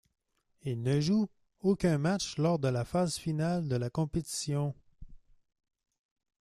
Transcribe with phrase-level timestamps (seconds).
[0.63, 1.29] Il ne joue
[1.59, 4.73] aucun match lors de la phase finale de la compétition.